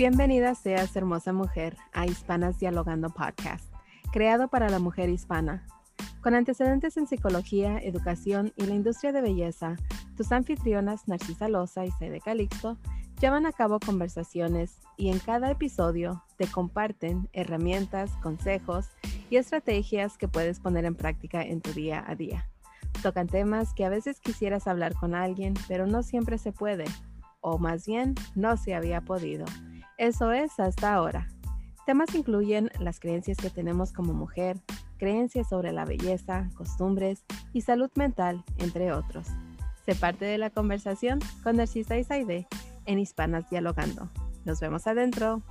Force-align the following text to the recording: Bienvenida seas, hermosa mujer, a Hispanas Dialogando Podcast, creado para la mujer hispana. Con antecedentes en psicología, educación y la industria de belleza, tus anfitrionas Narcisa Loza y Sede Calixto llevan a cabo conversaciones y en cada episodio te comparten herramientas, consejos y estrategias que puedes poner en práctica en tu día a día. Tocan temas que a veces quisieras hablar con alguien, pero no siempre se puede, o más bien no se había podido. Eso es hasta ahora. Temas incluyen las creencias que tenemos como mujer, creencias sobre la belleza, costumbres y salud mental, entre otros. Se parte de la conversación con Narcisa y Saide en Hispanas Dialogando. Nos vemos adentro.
Bienvenida 0.00 0.54
seas, 0.54 0.96
hermosa 0.96 1.34
mujer, 1.34 1.76
a 1.92 2.06
Hispanas 2.06 2.58
Dialogando 2.58 3.10
Podcast, 3.10 3.70
creado 4.10 4.48
para 4.48 4.70
la 4.70 4.78
mujer 4.78 5.10
hispana. 5.10 5.66
Con 6.22 6.34
antecedentes 6.34 6.96
en 6.96 7.06
psicología, 7.06 7.76
educación 7.76 8.50
y 8.56 8.64
la 8.64 8.74
industria 8.74 9.12
de 9.12 9.20
belleza, 9.20 9.76
tus 10.16 10.32
anfitrionas 10.32 11.06
Narcisa 11.06 11.50
Loza 11.50 11.84
y 11.84 11.90
Sede 11.90 12.18
Calixto 12.22 12.78
llevan 13.20 13.44
a 13.44 13.52
cabo 13.52 13.78
conversaciones 13.78 14.78
y 14.96 15.10
en 15.10 15.18
cada 15.18 15.50
episodio 15.50 16.24
te 16.38 16.46
comparten 16.46 17.28
herramientas, 17.34 18.10
consejos 18.22 18.88
y 19.28 19.36
estrategias 19.36 20.16
que 20.16 20.28
puedes 20.28 20.60
poner 20.60 20.86
en 20.86 20.94
práctica 20.94 21.42
en 21.42 21.60
tu 21.60 21.74
día 21.74 22.02
a 22.08 22.14
día. 22.14 22.48
Tocan 23.02 23.26
temas 23.26 23.74
que 23.74 23.84
a 23.84 23.90
veces 23.90 24.18
quisieras 24.18 24.66
hablar 24.66 24.94
con 24.94 25.14
alguien, 25.14 25.52
pero 25.68 25.86
no 25.86 26.02
siempre 26.02 26.38
se 26.38 26.52
puede, 26.52 26.86
o 27.42 27.58
más 27.58 27.84
bien 27.84 28.14
no 28.34 28.56
se 28.56 28.74
había 28.74 29.02
podido. 29.02 29.44
Eso 30.00 30.32
es 30.32 30.58
hasta 30.58 30.94
ahora. 30.94 31.28
Temas 31.84 32.14
incluyen 32.14 32.70
las 32.80 33.00
creencias 33.00 33.36
que 33.36 33.50
tenemos 33.50 33.92
como 33.92 34.14
mujer, 34.14 34.56
creencias 34.96 35.50
sobre 35.50 35.72
la 35.72 35.84
belleza, 35.84 36.48
costumbres 36.56 37.22
y 37.52 37.60
salud 37.60 37.90
mental, 37.96 38.42
entre 38.56 38.92
otros. 38.92 39.26
Se 39.84 39.94
parte 39.94 40.24
de 40.24 40.38
la 40.38 40.48
conversación 40.48 41.18
con 41.42 41.58
Narcisa 41.58 41.98
y 41.98 42.04
Saide 42.04 42.48
en 42.86 42.98
Hispanas 42.98 43.50
Dialogando. 43.50 44.08
Nos 44.46 44.58
vemos 44.60 44.86
adentro. 44.86 45.42